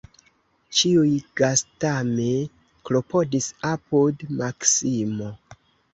[0.77, 1.09] Ĉiuj
[1.41, 2.25] gastame
[2.89, 5.29] klopodis apud Maksimo.